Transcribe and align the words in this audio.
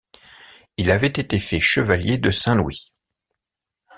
Il 0.77 0.89
avait 0.89 1.05
été 1.05 1.37
fait 1.37 1.59
chevalier 1.59 2.17
de 2.17 2.31
Saint-Louis. 2.31 2.91